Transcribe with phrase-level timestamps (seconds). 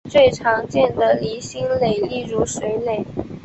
[0.09, 3.05] 最常见的离心泵例如水泵。